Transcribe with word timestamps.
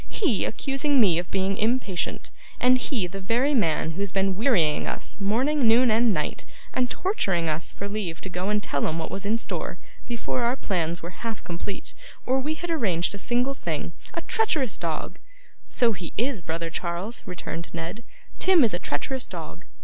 He 0.09 0.45
accusing 0.45 0.99
me 0.99 1.19
of 1.19 1.29
being 1.29 1.57
impatient, 1.57 2.31
and 2.59 2.79
he 2.79 3.05
the 3.05 3.19
very 3.21 3.53
man 3.53 3.91
who 3.91 3.99
has 3.99 4.11
been 4.11 4.35
wearying 4.35 4.87
us 4.87 5.15
morning, 5.19 5.67
noon, 5.67 5.91
and 5.91 6.11
night, 6.11 6.43
and 6.73 6.89
torturing 6.89 7.47
us 7.47 7.71
for 7.71 7.87
leave 7.87 8.19
to 8.21 8.27
go 8.29 8.49
and 8.49 8.63
tell 8.63 8.87
'em 8.87 8.97
what 8.97 9.11
was 9.11 9.27
in 9.27 9.37
store, 9.37 9.77
before 10.07 10.41
our 10.41 10.55
plans 10.55 11.03
were 11.03 11.11
half 11.21 11.43
complete, 11.43 11.93
or 12.25 12.39
we 12.39 12.55
had 12.55 12.71
arranged 12.71 13.13
a 13.13 13.19
single 13.19 13.53
thing. 13.53 13.91
A 14.15 14.21
treacherous 14.21 14.75
dog!' 14.75 15.19
'So 15.67 15.91
he 15.91 16.13
is, 16.17 16.41
brother 16.41 16.71
Charles,' 16.71 17.21
returned 17.27 17.69
Ned; 17.71 18.03
'Tim 18.39 18.63
is 18.63 18.73
a 18.73 18.79
treacherous 18.79 19.27
dog. 19.27 19.65